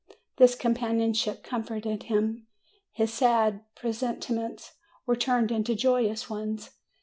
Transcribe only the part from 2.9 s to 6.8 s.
his sad pre sentiments were turned into joyous ones.